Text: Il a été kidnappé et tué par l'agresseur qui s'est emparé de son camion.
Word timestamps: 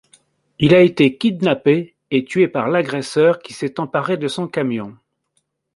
Il 0.57 0.73
a 0.73 0.81
été 0.81 1.15
kidnappé 1.15 1.95
et 2.09 2.25
tué 2.25 2.47
par 2.47 2.69
l'agresseur 2.69 3.37
qui 3.37 3.53
s'est 3.53 3.79
emparé 3.79 4.17
de 4.17 4.27
son 4.27 4.47
camion. 4.47 4.97